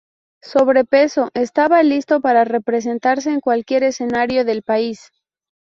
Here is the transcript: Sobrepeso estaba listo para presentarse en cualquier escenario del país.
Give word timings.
Sobrepeso 0.41 1.29
estaba 1.35 1.83
listo 1.83 2.21
para 2.21 2.43
presentarse 2.61 3.29
en 3.29 3.39
cualquier 3.39 3.83
escenario 3.83 4.43
del 4.45 4.63
país. 4.63 5.11